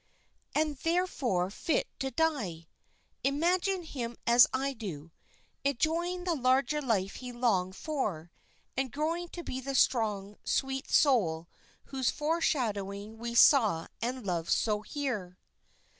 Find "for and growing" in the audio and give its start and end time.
7.75-9.27